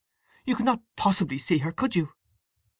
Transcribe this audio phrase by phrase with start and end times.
[0.45, 2.13] You could not possibly see her, could you?"